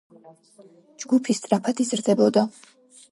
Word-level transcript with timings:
ჯგუფი 1.03 1.35
სწრაფად 1.41 1.83
იზრდებოდა. 1.85 2.47